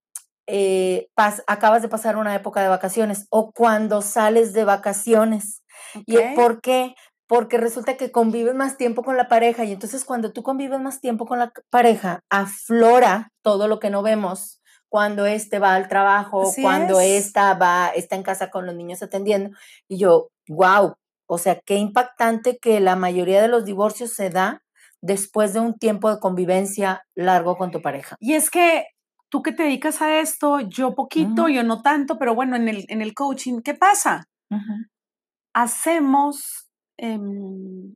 eh, 0.51 1.09
acabas 1.45 1.83
de 1.83 1.89
pasar 1.89 2.17
una 2.17 2.33
época 2.33 2.61
de 2.61 2.69
vacaciones 2.69 3.27
o 3.29 3.51
cuando 3.51 4.01
sales 4.01 4.51
de 4.53 4.63
vacaciones. 4.63 5.63
¿Y 6.07 6.17
por 6.35 6.59
qué? 6.59 6.95
Porque 7.27 7.57
resulta 7.57 7.97
que 7.97 8.11
convives 8.11 8.55
más 8.55 8.75
tiempo 8.75 9.03
con 9.03 9.15
la 9.15 9.27
pareja 9.27 9.63
y 9.63 9.71
entonces 9.71 10.03
cuando 10.05 10.33
tú 10.33 10.41
convives 10.41 10.79
más 10.79 11.01
tiempo 11.01 11.27
con 11.27 11.37
la 11.37 11.53
pareja, 11.69 12.23
aflora 12.31 13.31
todo 13.43 13.67
lo 13.67 13.79
que 13.79 13.91
no 13.91 14.01
vemos 14.01 14.59
cuando 14.89 15.27
este 15.27 15.59
va 15.59 15.75
al 15.75 15.87
trabajo, 15.87 16.51
cuando 16.59 16.99
esta 16.99 17.53
va, 17.53 17.89
está 17.89 18.15
en 18.15 18.23
casa 18.23 18.49
con 18.49 18.65
los 18.65 18.73
niños 18.73 19.03
atendiendo. 19.03 19.55
Y 19.87 19.99
yo, 19.99 20.31
wow, 20.47 20.95
o 21.27 21.37
sea, 21.37 21.59
qué 21.63 21.75
impactante 21.75 22.57
que 22.57 22.79
la 22.79 22.95
mayoría 22.95 23.39
de 23.39 23.47
los 23.49 23.65
divorcios 23.65 24.13
se 24.13 24.31
da 24.31 24.63
después 24.99 25.53
de 25.53 25.59
un 25.59 25.77
tiempo 25.77 26.11
de 26.11 26.19
convivencia 26.19 27.05
largo 27.13 27.55
con 27.55 27.69
tu 27.69 27.83
pareja. 27.83 28.15
Y 28.19 28.33
es 28.33 28.49
que 28.49 28.87
tú 29.29 29.41
que 29.41 29.51
te 29.51 29.63
dedicas 29.63 30.01
a 30.01 30.19
esto, 30.19 30.59
yo 30.59 30.95
poquito, 30.95 31.47
yo 31.47 31.63
no 31.63 31.81
tanto, 31.81 32.17
pero 32.17 32.35
bueno, 32.35 32.55
en 32.55 32.67
el, 32.67 32.85
en 32.89 33.01
el 33.01 33.13
coaching, 33.13 33.61
¿qué 33.61 33.73
pasa? 33.75 34.27
Hacemos, 35.53 36.69
em, 36.97 37.93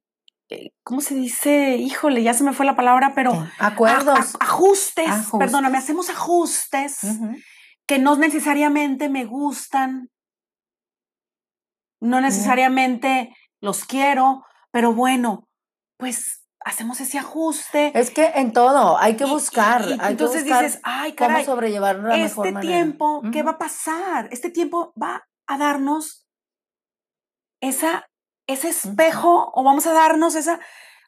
eh, 0.50 0.72
¿cómo 0.84 1.02
se 1.02 1.16
dice? 1.16 1.78
Híjole, 1.78 2.24
ya 2.24 2.34
se 2.34 2.44
me 2.44 2.54
fue 2.54 2.66
la 2.66 2.76
palabra, 2.76 3.14
pero... 3.16 3.32
Acuerdos. 3.60 4.36
ajustes, 4.40 5.10
perdóname, 5.38 5.78
hacemos 5.78 6.10
ajustes 6.10 7.00
que 7.88 8.00
no 8.00 8.16
necesariamente 8.16 9.10
me 9.10 9.26
gustan, 9.26 10.10
no 12.00 12.22
necesariamente 12.22 13.34
los 13.62 13.86
quiero, 13.86 14.44
pero 14.72 14.94
bueno, 14.94 15.48
pues 15.98 16.43
hacemos 16.66 17.00
ese 17.02 17.20
ajuste. 17.20 17.92
Es 17.98 18.12
que 18.12 18.26
en 18.36 18.54
todo 18.54 18.98
hay 18.98 19.16
que 19.16 19.26
buscar. 19.26 19.86
entonces 20.08 20.44
dices, 20.44 20.80
ay, 20.84 21.14
caray, 21.14 21.46
cómo 21.46 21.56
sobrellevarlo 21.56 22.10
de 22.10 22.24
este 22.24 22.54
tiempo, 22.54 23.22
¿qué 23.32 23.44
va 23.44 23.52
a 23.52 23.58
pasar? 23.58 24.30
Este 24.32 24.50
tiempo 24.50 24.94
va 25.02 25.28
a 25.48 25.58
darnos 25.58 26.28
esa, 27.62 28.10
ese 28.48 28.70
espejo 28.70 29.52
o 29.54 29.64
vamos 29.64 29.88
a 29.88 29.94
darnos 29.94 30.36
esa, 30.36 30.60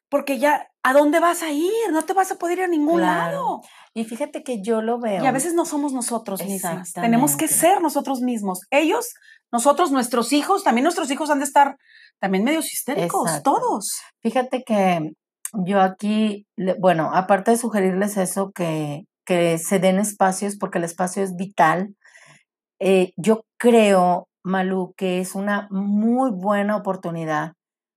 porque 0.09 0.39
ya, 0.39 0.69
¿a 0.83 0.93
dónde 0.93 1.19
vas 1.19 1.43
a 1.43 1.51
ir? 1.51 1.71
No 1.91 2.03
te 2.03 2.13
vas 2.13 2.31
a 2.31 2.35
poder 2.35 2.59
ir 2.59 2.63
a 2.65 2.67
ningún 2.67 3.01
lado. 3.01 3.61
Y 3.93 4.03
fíjate 4.05 4.43
que 4.43 4.61
yo 4.61 4.81
lo 4.81 4.99
veo. 4.99 5.23
Y 5.23 5.27
a 5.27 5.31
veces 5.31 5.53
no 5.53 5.65
somos 5.65 5.93
nosotros 5.93 6.43
mismos. 6.43 6.93
Tenemos 6.93 7.35
que 7.35 7.47
ser 7.47 7.81
nosotros 7.81 8.21
mismos. 8.21 8.61
Ellos, 8.69 9.13
nosotros, 9.51 9.91
nuestros 9.91 10.31
hijos, 10.33 10.63
también 10.63 10.83
nuestros 10.83 11.09
hijos 11.11 11.29
han 11.29 11.39
de 11.39 11.45
estar 11.45 11.77
también 12.19 12.43
medios 12.43 12.71
histéricos, 12.71 13.41
todos. 13.43 13.99
Fíjate 14.21 14.63
que 14.63 15.15
yo 15.63 15.81
aquí, 15.81 16.47
bueno, 16.79 17.11
aparte 17.13 17.51
de 17.51 17.57
sugerirles 17.57 18.17
eso, 18.17 18.51
que, 18.51 19.05
que 19.25 19.57
se 19.57 19.79
den 19.79 19.99
espacios, 19.99 20.57
porque 20.57 20.77
el 20.77 20.83
espacio 20.83 21.23
es 21.23 21.35
vital, 21.35 21.95
eh, 22.79 23.13
yo 23.17 23.45
creo, 23.57 24.27
Malú, 24.43 24.93
que 24.97 25.19
es 25.19 25.35
una 25.35 25.67
muy 25.71 26.31
buena 26.31 26.75
oportunidad 26.75 27.53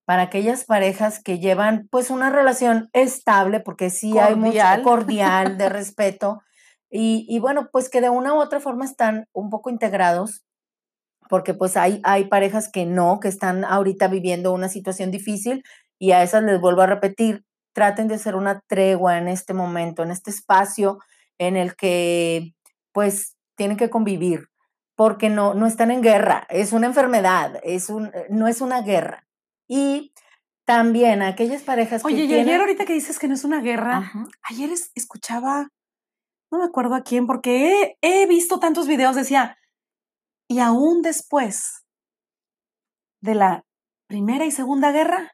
para 0.06 0.22
aquellas 0.22 0.64
parejas 0.64 1.22
que 1.22 1.38
llevan 1.38 1.86
pues 1.90 2.10
una 2.10 2.30
relación 2.30 2.88
estable, 2.94 3.60
porque 3.60 3.90
sí 3.90 4.18
hay 4.18 4.36
mucho 4.36 4.62
cordial, 4.82 5.58
de 5.58 5.68
respeto, 5.68 6.40
y, 6.90 7.26
y, 7.28 7.38
bueno, 7.38 7.68
pues 7.70 7.90
que 7.90 8.00
de 8.00 8.08
una 8.08 8.32
u 8.32 8.38
otra 8.40 8.60
forma 8.60 8.86
están 8.86 9.26
un 9.34 9.50
poco 9.50 9.68
integrados, 9.68 10.42
porque 11.28 11.54
pues 11.54 11.76
hay, 11.76 12.00
hay 12.04 12.26
parejas 12.26 12.70
que 12.72 12.86
no, 12.86 13.20
que 13.20 13.28
están 13.28 13.64
ahorita 13.64 14.08
viviendo 14.08 14.52
una 14.52 14.68
situación 14.68 15.10
difícil 15.10 15.62
y 15.98 16.12
a 16.12 16.22
esas 16.22 16.42
les 16.42 16.60
vuelvo 16.60 16.82
a 16.82 16.86
repetir, 16.86 17.44
traten 17.78 18.08
de 18.08 18.16
hacer 18.16 18.34
una 18.34 18.58
tregua 18.66 19.18
en 19.18 19.28
este 19.28 19.54
momento, 19.54 20.02
en 20.02 20.10
este 20.10 20.32
espacio 20.32 20.98
en 21.38 21.56
el 21.56 21.76
que 21.76 22.56
pues 22.90 23.36
tienen 23.56 23.76
que 23.76 23.88
convivir, 23.88 24.48
porque 24.96 25.28
no, 25.30 25.54
no 25.54 25.64
están 25.64 25.92
en 25.92 26.02
guerra, 26.02 26.44
es 26.48 26.72
una 26.72 26.88
enfermedad, 26.88 27.60
es 27.62 27.88
un, 27.88 28.06
eh, 28.06 28.26
no 28.30 28.48
es 28.48 28.60
una 28.60 28.82
guerra. 28.82 29.28
Y 29.68 30.12
también 30.64 31.22
aquellas 31.22 31.62
parejas 31.62 32.04
Oye, 32.04 32.24
y 32.24 32.34
ayer 32.34 32.60
ahorita 32.60 32.84
que 32.84 32.94
dices 32.94 33.20
que 33.20 33.28
no 33.28 33.34
es 33.34 33.44
una 33.44 33.60
guerra, 33.60 34.10
ayer 34.42 34.70
escuchaba, 34.96 35.68
no 36.50 36.58
me 36.58 36.64
acuerdo 36.64 36.96
a 36.96 37.04
quién, 37.04 37.28
porque 37.28 37.96
he, 38.02 38.22
he 38.22 38.26
visto 38.26 38.58
tantos 38.58 38.88
videos, 38.88 39.14
decía, 39.14 39.56
y 40.48 40.58
aún 40.58 41.02
después 41.02 41.84
de 43.20 43.36
la 43.36 43.64
Primera 44.08 44.46
y 44.46 44.50
Segunda 44.50 44.90
Guerra, 44.90 45.30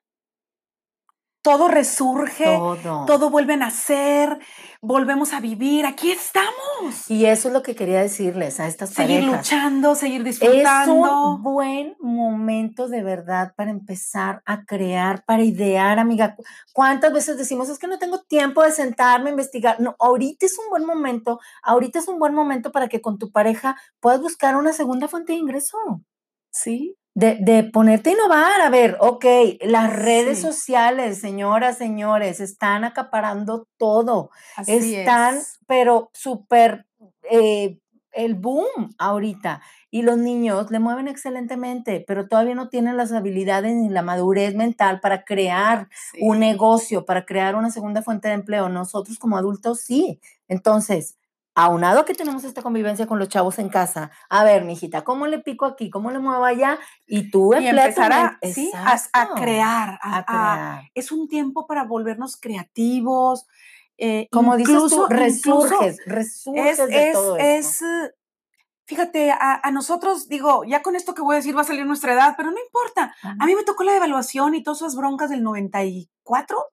todo 1.44 1.68
resurge, 1.68 2.58
todo. 3.06 3.28
vuelve 3.28 3.52
a 3.52 3.58
nacer, 3.58 4.38
volvemos 4.80 5.34
a 5.34 5.40
vivir, 5.40 5.84
aquí 5.84 6.10
estamos. 6.10 7.10
Y 7.10 7.26
eso 7.26 7.48
es 7.48 7.54
lo 7.54 7.62
que 7.62 7.74
quería 7.74 8.00
decirles 8.00 8.60
a 8.60 8.66
estas 8.66 8.88
seguir 8.88 9.20
parejas. 9.20 9.46
Seguir 9.46 9.62
luchando, 9.62 9.94
seguir 9.94 10.24
disfrutando. 10.24 11.04
Es 11.04 11.10
un 11.12 11.42
buen 11.42 11.96
momento 12.00 12.88
de 12.88 13.02
verdad 13.02 13.52
para 13.56 13.70
empezar 13.70 14.40
a 14.46 14.64
crear, 14.64 15.22
para 15.26 15.42
idear, 15.42 15.98
amiga. 15.98 16.34
¿Cuántas 16.72 17.12
veces 17.12 17.36
decimos, 17.36 17.68
es 17.68 17.78
que 17.78 17.88
no 17.88 17.98
tengo 17.98 18.22
tiempo 18.22 18.62
de 18.62 18.72
sentarme 18.72 19.28
a 19.28 19.32
investigar? 19.32 19.78
No, 19.80 19.96
ahorita 19.98 20.46
es 20.46 20.58
un 20.58 20.70
buen 20.70 20.86
momento, 20.86 21.40
ahorita 21.62 21.98
es 21.98 22.08
un 22.08 22.18
buen 22.18 22.32
momento 22.32 22.72
para 22.72 22.88
que 22.88 23.02
con 23.02 23.18
tu 23.18 23.30
pareja 23.30 23.76
puedas 24.00 24.22
buscar 24.22 24.56
una 24.56 24.72
segunda 24.72 25.08
fuente 25.08 25.34
de 25.34 25.40
ingreso. 25.40 25.76
Sí, 26.50 26.96
de, 27.14 27.38
de, 27.40 27.62
ponerte 27.64 28.10
a 28.10 28.12
innovar, 28.12 28.60
a 28.60 28.70
ver, 28.70 28.96
ok, 28.98 29.24
las 29.62 29.92
redes 29.92 30.40
sociales, 30.40 31.20
señoras, 31.20 31.78
señores, 31.78 32.40
están 32.40 32.84
acaparando 32.84 33.68
todo, 33.76 34.30
están, 34.66 35.40
pero 35.66 36.10
súper, 36.12 36.86
eh, 37.30 37.78
el 38.10 38.34
boom 38.34 38.94
ahorita. 38.98 39.62
Y 39.90 40.02
los 40.02 40.18
niños 40.18 40.72
le 40.72 40.80
mueven 40.80 41.06
excelentemente, 41.06 42.04
pero 42.04 42.26
todavía 42.26 42.56
no 42.56 42.68
tienen 42.68 42.96
las 42.96 43.12
habilidades 43.12 43.74
ni 43.76 43.88
la 43.88 44.02
madurez 44.02 44.56
mental 44.56 44.98
para 44.98 45.24
crear 45.24 45.88
un 46.20 46.40
negocio, 46.40 47.04
para 47.04 47.24
crear 47.24 47.54
una 47.54 47.70
segunda 47.70 48.02
fuente 48.02 48.26
de 48.26 48.34
empleo. 48.34 48.68
Nosotros 48.68 49.18
como 49.20 49.36
adultos 49.36 49.80
sí. 49.82 50.20
Entonces, 50.48 51.16
aunado 51.54 52.04
que 52.04 52.14
tenemos 52.14 52.44
esta 52.44 52.62
convivencia 52.62 53.06
con 53.06 53.18
los 53.18 53.28
chavos 53.28 53.58
en 53.58 53.68
casa, 53.68 54.10
a 54.28 54.44
ver, 54.44 54.64
mijita, 54.64 55.04
¿cómo 55.04 55.26
le 55.26 55.38
pico 55.38 55.66
aquí? 55.66 55.90
¿Cómo 55.90 56.10
le 56.10 56.18
muevo 56.18 56.44
allá? 56.44 56.78
Y 57.06 57.30
tú 57.30 57.54
y 57.54 57.66
empezar 57.66 58.12
a, 58.12 58.38
¿sí? 58.42 58.70
a, 58.74 59.34
crear, 59.34 59.98
a, 60.02 60.24
crear. 60.24 60.90
es 60.94 61.12
un 61.12 61.28
tiempo 61.28 61.66
para 61.66 61.84
volvernos 61.84 62.36
creativos. 62.36 63.46
Eh, 63.96 64.28
Como 64.32 64.56
dices 64.56 64.74
tú, 64.90 65.06
resurges, 65.08 65.98
resurges 66.06 66.78
es, 66.80 66.88
de 66.88 67.10
todo 67.12 67.36
es, 67.36 67.84
fíjate, 68.86 69.30
a, 69.30 69.70
nosotros, 69.70 70.28
digo, 70.28 70.64
ya 70.64 70.82
con 70.82 70.96
esto 70.96 71.14
que 71.14 71.22
voy 71.22 71.34
a 71.34 71.36
decir 71.36 71.56
va 71.56 71.60
a 71.60 71.64
salir 71.64 71.86
nuestra 71.86 72.14
edad, 72.14 72.34
pero 72.36 72.50
no 72.50 72.58
importa. 72.58 73.14
A 73.22 73.46
mí 73.46 73.54
me 73.54 73.62
tocó 73.62 73.84
la 73.84 73.96
evaluación 73.96 74.54
y 74.54 74.62
todas 74.62 74.80
esas 74.80 74.96
broncas 74.96 75.30
del 75.30 75.44
94 75.44 76.66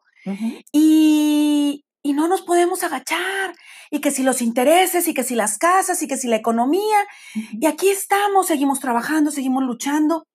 y, 0.72 1.86
y 2.04 2.14
no 2.14 2.28
nos 2.28 2.42
podemos 2.42 2.84
agachar. 2.84 3.56
Y 3.90 4.00
que 4.00 4.12
si 4.12 4.24
los 4.24 4.42
intereses, 4.42 5.08
y 5.08 5.14
que 5.14 5.24
si 5.24 5.36
las 5.36 5.58
casas, 5.58 6.02
y 6.02 6.08
que 6.08 6.18
si 6.18 6.28
la 6.28 6.38
economía. 6.38 7.06
Y 7.52 7.66
aquí 7.66 7.90
estamos, 7.90 8.48
seguimos 8.48 8.80
trabajando, 8.80 9.32
seguimos 9.32 9.64
luchando 9.64 10.26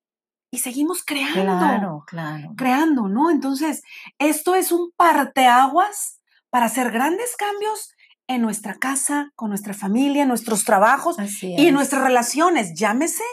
y 0.51 0.59
seguimos 0.59 1.03
creando. 1.05 1.43
Claro, 1.43 2.05
claro. 2.07 2.53
Creando, 2.57 3.09
¿no? 3.09 3.31
Entonces, 3.31 3.83
esto 4.19 4.55
es 4.55 4.73
un 4.73 4.91
parteaguas 4.97 6.21
para 6.51 6.67
hacer 6.67 6.91
grandes 6.91 7.37
cambios 7.37 7.93
en 8.29 8.43
nuestra 8.43 8.75
casa, 8.75 9.33
con 9.35 9.51
nuestra 9.51 9.75
familia, 9.75 10.23
en 10.23 10.29
nuestros 10.29 10.65
trabajos 10.65 11.17
y 11.43 11.67
en 11.67 11.75
nuestras 11.75 12.03
relaciones. 12.03 12.75
Llámese 12.75 13.25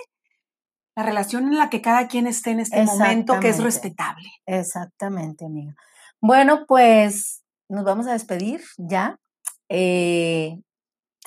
la 0.96 1.04
relación 1.04 1.48
en 1.48 1.58
la 1.58 1.70
que 1.70 1.82
cada 1.82 2.08
quien 2.08 2.28
esté 2.28 2.52
en 2.52 2.60
este 2.60 2.84
momento, 2.84 3.40
que 3.40 3.50
es 3.50 3.62
respetable. 3.62 4.30
Exactamente, 4.46 5.46
amiga. 5.46 5.76
Bueno, 6.22 6.66
pues 6.68 7.43
nos 7.70 7.84
vamos 7.84 8.08
a 8.08 8.14
despedir 8.14 8.62
ya. 8.78 9.18
Eh, 9.70 10.60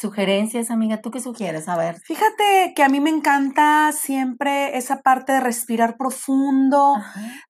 sugerencias, 0.00 0.70
amiga, 0.70 1.00
¿tú 1.00 1.10
qué 1.10 1.20
sugieres? 1.20 1.68
A 1.68 1.76
ver. 1.76 2.00
Fíjate 2.00 2.72
que 2.74 2.82
a 2.82 2.88
mí 2.88 3.00
me 3.00 3.10
encanta 3.10 3.92
siempre 3.92 4.76
esa 4.76 5.00
parte 5.00 5.32
de 5.32 5.40
respirar 5.40 5.96
profundo, 5.96 6.96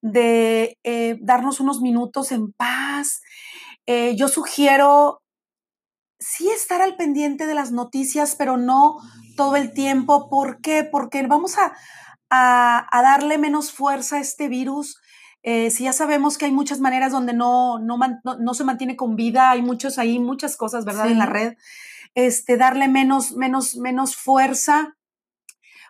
de 0.01 0.79
eh, 0.85 1.19
darnos 1.21 1.61
unos 1.61 1.81
minutos 1.81 2.33
en 2.33 2.53
paz. 2.53 3.21
Eh, 3.87 4.15
yo 4.17 4.29
sugiero 4.29 5.23
sí 6.19 6.49
estar 6.51 6.81
al 6.83 6.97
pendiente 6.97 7.47
de 7.47 7.55
las 7.55 7.73
noticias, 7.73 8.37
pero 8.37 8.57
no 8.57 8.97
todo 9.37 9.57
el 9.57 9.73
tiempo. 9.73 10.29
¿Por 10.31 10.61
qué? 10.61 10.85
Porque 10.85 11.27
vamos 11.27 11.57
a, 11.59 11.77
a 12.31 13.03
darle 13.03 13.39
menos 13.39 13.73
fuerza 13.73 14.17
a 14.17 14.21
este 14.21 14.49
virus 14.49 14.97
eh, 15.49 15.71
si 15.71 15.85
ya 15.85 15.93
sabemos 15.93 16.39
que 16.39 16.47
hay 16.47 16.51
muchas 16.51 16.81
maneras 16.81 17.13
donde 17.13 17.33
no, 17.33 17.79
no, 17.79 17.97
no, 18.25 18.55
se 18.55 18.65
mantiene 18.65 18.97
con 18.97 19.15
vida, 19.15 19.53
hay 19.53 19.63
muchos 19.63 19.97
ahí, 19.97 20.19
muchas 20.19 20.57
cosas, 20.57 20.85
¿verdad? 20.85 21.07
En 21.07 21.19
la 21.19 21.27
red. 21.27 21.55
Este, 22.17 22.57
darle 22.57 22.89
menos, 22.89 23.37
menos, 23.37 23.77
menos 23.77 24.17
fuerza, 24.17 24.97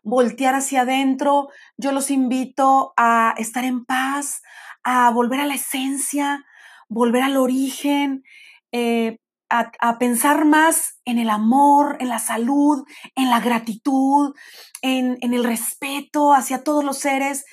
voltear 0.03 0.55
hacia 0.55 0.83
adentro. 0.83 1.49
Yo 1.79 1.93
los 1.93 2.11
invito 2.11 2.93
a 2.99 3.35
estar 3.39 3.65
en 3.65 3.87
paz, 3.87 4.43
a 4.85 5.11
volver 5.11 5.41
a 5.41 5.47
la 5.47 5.55
esencia, 5.55 6.45
volver 6.91 7.23
al 7.23 7.39
origen. 7.39 8.25
Eh, 8.73 9.17
a, 9.49 9.99
pensar 9.99 10.45
más 10.45 10.99
en 11.05 11.19
el 11.19 11.31
amor, 11.31 11.97
en 12.01 12.09
la 12.09 12.19
salud, 12.19 12.85
en 13.15 13.31
la 13.31 13.41
gratitud, 13.41 14.35
en, 14.83 15.17
el 15.21 15.45
respeto 15.45 16.35
hacia 16.35 16.65
todos 16.65 16.85
los 16.85 16.99
seres, 16.99 17.45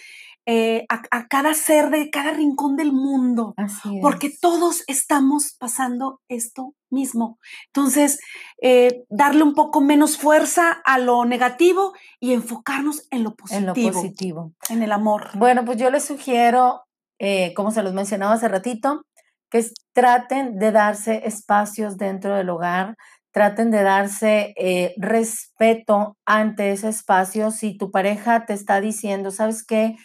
eh, 0.45 0.85
a, 0.89 1.27
cada 1.27 1.53
ser 1.53 1.89
de 1.89 2.09
cada 2.09 2.31
rincón 2.31 2.75
del 2.75 2.91
mundo, 2.91 3.55
porque 4.01 4.29
todos 4.29 4.83
estamos 4.88 5.55
pasando 5.57 6.19
esto 6.27 6.73
mismo. 6.89 7.39
Entonces, 7.67 8.19
eh, 8.62 9.03
darle 9.09 9.43
un 9.43 9.53
poco 9.53 9.81
menos 9.81 10.17
fuerza 10.17 10.71
a 10.85 11.00
lo 11.00 11.25
negativo 11.25 11.93
y 12.19 12.33
enfocarnos 12.33 13.07
en 13.09 13.23
lo 13.23 13.35
positivo. 13.35 13.59
En 13.59 13.65
lo 13.65 13.93
positivo. 13.93 14.53
En 14.69 14.83
el 14.83 14.91
amor. 14.91 15.29
Bueno, 15.35 15.65
pues 15.65 15.77
yo 15.77 15.89
les 15.89 16.05
sugiero, 16.05 16.83
eh, 17.19 17.53
como 17.55 17.71
se 17.71 17.83
los 17.83 17.93
mencionaba 17.93 18.33
hace 18.33 18.47
ratito, 18.47 19.05
que 19.50 19.65
traten 19.93 20.57
de 20.57 20.71
darse 20.71 21.21
espacios 21.25 21.97
dentro 21.97 22.35
del 22.35 22.50
hogar, 22.50 22.95
traten 23.31 23.71
de 23.71 23.83
darse 23.83 24.53
eh, 24.57 24.93
respeto 24.97 26.17
ante 26.25 26.71
ese 26.71 26.89
espacio. 26.89 27.51
Si 27.51 27.77
tu 27.77 27.91
pareja 27.91 28.45
te 28.45 28.53
está 28.53 28.79
diciendo, 28.79 29.31
¿sabes 29.31 29.65
qué? 29.65 29.95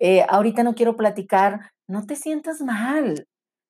Eh, 0.00 0.24
ahorita 0.28 0.62
no 0.62 0.74
quiero 0.74 0.96
platicar, 0.96 1.72
no 1.88 2.06
te 2.06 2.16
sientas 2.16 2.60
mal. 2.60 3.26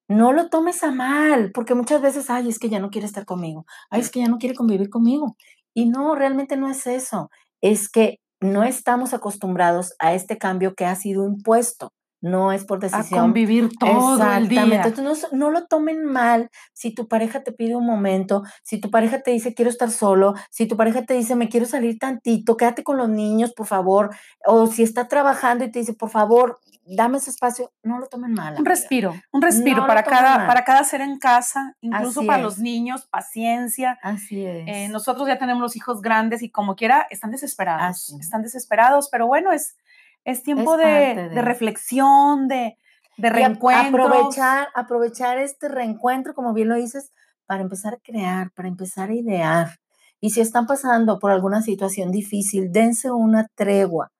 No 0.09 0.33
lo 0.33 0.49
tomes 0.51 0.83
a 0.85 0.91
mal, 0.93 1.53
porque 1.53 1.75
muchas 1.75 2.03
veces, 2.03 2.31
ay, 2.31 2.49
es 2.49 2.59
que 2.59 2.71
ya 2.71 2.81
no 2.81 2.91
quiere 2.91 3.07
estar 3.07 3.27
conmigo, 3.27 3.67
ay, 3.91 4.01
es 4.01 4.11
que 4.11 4.21
ya 4.21 4.29
no 4.29 4.39
quiere 4.39 4.55
convivir 4.55 4.91
conmigo. 4.91 5.37
Y 5.75 5.87
no, 5.87 6.15
realmente 6.15 6.57
no 6.57 6.71
es 6.71 6.87
eso, 6.87 7.31
es 7.63 7.91
que 7.91 8.19
no 8.41 8.65
estamos 8.65 9.15
acostumbrados 9.15 9.95
a 9.99 10.15
este 10.15 10.39
cambio 10.39 10.75
que 10.75 10.87
ha 10.87 10.95
sido 10.97 11.27
impuesto 11.27 11.93
no 12.21 12.53
es 12.53 12.65
por 12.65 12.81
decisión. 12.81 13.21
A 13.21 13.23
convivir 13.23 13.71
todo 13.79 14.33
el 14.33 14.49
día. 14.49 14.83
Entonces, 14.85 15.33
no, 15.33 15.51
lo 15.51 15.67
tomen 15.67 16.05
mal 16.05 16.51
si 16.73 16.95
tu 16.95 17.09
pareja 17.09 17.43
te 17.43 17.53
pide 17.53 17.77
un 17.77 17.87
momento, 17.87 18.43
si 18.63 18.81
tu 18.81 18.91
pareja 18.91 19.21
te 19.21 19.31
dice 19.31 19.55
quiero 19.55 19.71
estar 19.71 19.91
solo, 19.91 20.35
si 20.51 20.67
tu 20.67 20.77
pareja 20.77 21.05
te 21.05 21.15
dice 21.15 21.37
me 21.37 21.49
quiero 21.49 21.67
salir 21.67 21.99
tantito, 21.99 22.57
quédate 22.57 22.83
con 22.83 22.97
los 22.97 23.09
niños, 23.09 23.53
por 23.53 23.67
favor, 23.67 24.11
o 24.45 24.67
si 24.67 24.83
está 24.83 25.09
trabajando 25.09 25.65
y 25.65 25.71
te 25.71 25.79
dice, 25.81 25.95
por 25.95 26.11
favor, 26.11 26.59
dame 26.85 27.19
ese 27.19 27.31
espacio, 27.31 27.73
no 27.83 27.99
lo 27.99 28.07
tomen 28.07 28.33
mal. 28.33 28.55
Un 28.59 28.65
respiro, 28.65 29.15
un 29.33 29.43
respiro 29.43 29.87
para 29.87 30.03
cada, 30.03 30.47
para 30.47 30.65
cada 30.65 30.85
ser 30.85 31.01
en 31.01 31.19
casa, 31.19 31.77
incluso 31.81 32.25
para 32.25 32.43
los 32.43 32.59
niños, 32.59 33.07
paciencia. 33.07 33.99
Así 34.03 34.45
es. 34.45 34.65
Eh, 34.67 34.89
nosotros 34.89 35.29
ya 35.29 35.39
tenemos 35.39 35.61
los 35.61 35.77
hijos 35.77 36.01
grandes 36.01 36.43
y 36.43 36.51
como 36.51 36.77
quiera, 36.77 37.07
están 37.11 37.31
desesperados, 37.31 38.15
están 38.21 38.43
desesperados, 38.43 39.09
pero 39.11 39.27
bueno, 39.27 39.53
es 39.53 39.77
es 40.25 40.43
tiempo 40.43 40.77
de, 40.77 41.31
reflexión, 41.43 42.49
de, 42.49 42.77
de 43.17 43.31
reencuentro. 43.31 44.07
Aprovechar, 44.07 44.69
aprovechar 44.75 45.39
este 45.39 45.69
reencuentro, 45.69 46.35
como 46.35 46.53
bien 46.53 46.69
lo 46.69 46.77
dices, 46.77 47.13
para 47.47 47.63
empezar 47.63 47.95
a 47.95 47.99
crear, 47.99 48.51
para 48.53 48.69
empezar 48.69 49.11
a 49.11 49.15
idear. 49.15 49.79
Y 50.21 50.31
si 50.31 50.41
están 50.41 50.67
pasando 50.67 51.19
por 51.19 51.31
alguna 51.31 51.63
situación 51.63 52.11
difícil, 52.11 52.73
dense 52.73 53.11
una 53.11 53.47
tregua. 53.55 54.11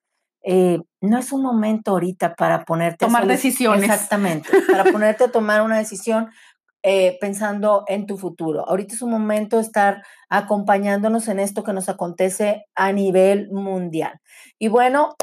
Eh, 0.43 0.79
no 1.01 1.19
es 1.19 1.33
un 1.33 1.43
momento 1.43 1.91
ahorita 1.91 2.35
para 2.35 2.65
ponerte 2.65 3.05
tomar 3.05 3.27
decisiones. 3.27 3.85
Exactamente, 3.85 4.49
para 4.71 4.85
ponerte 4.93 5.25
a 5.25 5.31
tomar 5.31 5.63
una 5.63 5.77
decisión 5.77 6.31
eh, 6.85 7.19
pensando 7.21 7.85
en 7.89 8.07
tu 8.07 8.17
futuro. 8.17 8.67
Ahorita 8.69 8.95
es 8.95 9.03
un 9.03 9.11
momento 9.11 9.57
de 9.57 9.63
estar 9.63 10.03
acompañándonos 10.29 11.27
en 11.29 11.41
esto 11.41 11.65
que 11.65 11.73
nos 11.73 11.89
acontece 11.89 12.67
a 12.77 12.93
nivel 12.93 13.51
mundial. 13.51 14.21
Y 14.59 14.69
bueno, 14.69 15.17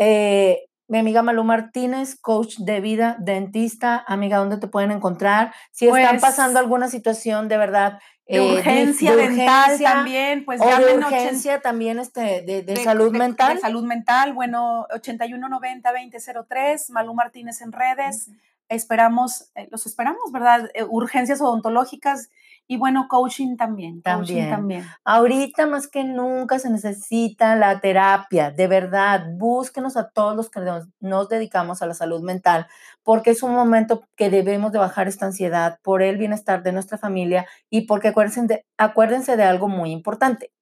eh, 0.00 0.64
mi 0.88 0.98
amiga 0.98 1.22
Malu 1.22 1.44
Martínez, 1.44 2.16
coach 2.18 2.56
de 2.56 2.80
vida, 2.80 3.16
dentista, 3.20 4.02
amiga, 4.08 4.38
¿dónde 4.38 4.56
te 4.56 4.66
pueden 4.66 4.90
encontrar? 4.92 5.52
Si 5.72 5.86
están 5.86 6.18
pues 6.18 6.22
pasando 6.22 6.58
alguna 6.58 6.88
situación 6.88 7.48
de 7.48 7.58
verdad. 7.58 7.98
De 8.26 8.38
eh, 8.38 8.40
urgencia 8.40 9.14
dental 9.14 9.78
también, 9.78 10.46
pues 10.46 10.58
ya 10.58 10.80
de 10.80 10.94
urgencia 10.94 11.60
también 11.60 11.98
este, 11.98 12.40
de, 12.40 12.76
salud 12.76 13.12
mental. 13.12 13.56
De 13.56 13.60
salud 13.60 13.84
mental, 13.84 14.32
bueno, 14.32 14.86
8190-2003, 14.94 16.90
Malu 16.90 17.12
Martínez 17.12 17.60
en 17.60 17.72
redes. 17.72 18.30
Esperamos, 18.70 19.50
eh, 19.56 19.68
los 19.70 19.84
esperamos, 19.84 20.32
¿verdad? 20.32 20.70
urgencias 20.88 21.42
odontológicas 21.42 22.30
y 22.70 22.76
bueno, 22.76 23.08
coaching 23.08 23.56
también, 23.56 24.00
también. 24.00 24.48
también. 24.48 24.86
Ahorita 25.02 25.66
más 25.66 25.88
que 25.88 26.04
nunca 26.04 26.60
se 26.60 26.70
necesita 26.70 27.56
la 27.56 27.80
terapia, 27.80 28.52
de 28.52 28.68
verdad, 28.68 29.24
búsquenos 29.32 29.96
a 29.96 30.10
todos 30.10 30.36
los 30.36 30.50
que 30.50 30.60
nos, 31.00 31.28
dedicamos 31.28 31.82
a 31.82 31.86
la 31.86 31.94
salud 31.94 32.22
mental, 32.22 32.68
porque 33.02 33.30
es 33.30 33.42
un 33.42 33.54
momento 33.54 34.04
que 34.14 34.30
debemos 34.30 34.70
de 34.70 34.78
bajar 34.78 35.08
esta 35.08 35.26
ansiedad 35.26 35.80
por 35.82 36.00
el 36.00 36.16
bienestar 36.16 36.62
de 36.62 36.70
nuestra 36.70 36.96
familia 36.96 37.44
y 37.70 37.88
porque 37.88 38.06
acuérdense 38.06 38.42
de, 38.42 38.64
acuérdense 38.78 39.36
de 39.36 39.42
algo 39.42 39.66
muy 39.66 39.90
importante. 39.90 40.52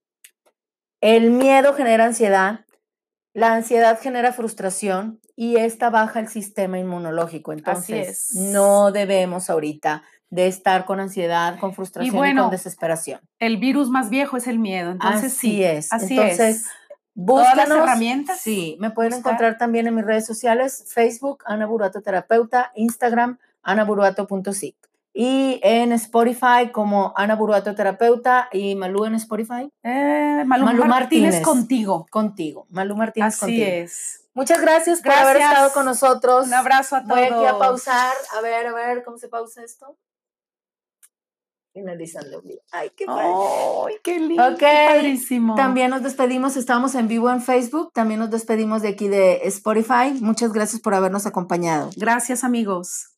El 1.03 1.31
miedo 1.33 1.75
genera 1.75 2.07
ansiedad, 2.07 2.65
la 3.35 3.53
ansiedad 3.53 4.01
genera 4.01 4.33
frustración 4.33 5.21
y 5.37 5.57
esta 5.57 5.91
baja 5.91 6.21
el 6.21 6.29
sistema 6.29 6.79
inmunológico. 6.79 7.53
Entonces, 7.53 8.31
no 8.35 8.93
debemos 8.93 9.51
ahorita 9.51 10.05
de 10.31 10.47
estar 10.47 10.85
con 10.85 11.01
ansiedad, 11.01 11.59
con 11.59 11.75
frustración 11.75 12.15
y, 12.15 12.37
con 12.37 12.51
desesperación. 12.51 13.21
El 13.39 13.57
virus 13.57 13.89
más 13.89 14.11
viejo 14.11 14.37
es 14.37 14.47
el 14.47 14.59
miedo, 14.59 14.91
entonces 14.91 15.33
así 15.33 15.39
sí, 15.39 15.65
es. 15.65 15.93
Así 15.93 16.15
entonces, 16.15 16.57
es. 16.57 16.67
Todas 17.27 17.57
las 17.57 17.69
herramientas. 17.69 18.41
Sí, 18.41 18.77
me 18.79 18.91
pueden 18.91 19.15
encontrar 19.15 19.59
también 19.59 19.87
en 19.87 19.95
mis 19.95 20.05
redes 20.05 20.25
sociales, 20.25 20.85
Facebook, 20.89 21.43
Ana 21.47 21.67
Buruato 21.67 22.01
Terapeuta, 22.01 22.71
Instagram, 22.77 23.39
anaburuato.sic. 23.63 24.77
Y 25.15 25.59
en 25.65 25.91
Spotify 25.93 26.71
como 26.73 27.13
Ana 27.17 27.35
Buruato 27.35 27.75
Terapeuta 27.75 28.49
y 28.53 28.77
Malú 28.77 29.05
en 29.05 29.17
Spotify. 29.17 29.69
Eh, 29.83 30.45
Malú, 30.47 30.85
Martínez, 30.85 31.41
contigo. 31.41 32.07
Contigo. 32.09 32.69
Malú 32.71 32.95
Martínez 32.95 33.35
Así 33.35 33.41
contigo. 33.41 33.67
es. 33.67 34.21
Muchas 34.35 34.61
gracias, 34.61 35.01
por 35.01 35.11
haber 35.11 35.39
estado 35.39 35.73
con 35.73 35.87
nosotros. 35.87 36.47
Un 36.47 36.55
abrazo 36.55 36.95
a 36.95 37.03
todos. 37.03 37.17
Voy 37.17 37.25
aquí 37.25 37.47
a 37.47 37.59
pausar. 37.59 38.15
A 38.37 38.41
ver, 38.41 38.69
a 38.69 38.73
ver, 38.73 39.03
¿cómo 39.03 39.19
se 39.19 39.27
pausa 39.29 39.65
esto? 39.65 39.97
Finalizando 41.79 42.43
Ay, 42.73 42.91
qué 42.97 43.07
padre. 43.07 43.25
Ay, 43.87 43.95
qué 44.03 44.19
lindo. 44.19 44.47
Ok. 44.49 44.61
padrísimo. 44.61 45.55
También 45.55 45.91
nos 45.91 46.03
despedimos, 46.03 46.57
estamos 46.57 46.95
en 46.95 47.09
vivo 47.09 47.31
en 47.31 47.41
Facebook, 47.41 47.93
también 47.93 48.21
nos 48.21 48.31
despedimos 48.31 48.83
de 48.83 48.89
aquí 48.89 49.09
de 49.09 49.41
Spotify. 49.45 50.13
Muchas 50.21 50.53
gracias 50.53 50.81
por 50.81 50.95
habernos 50.95 51.27
acompañado. 51.27 51.91
Gracias, 51.97 52.45
amigos. 52.45 53.18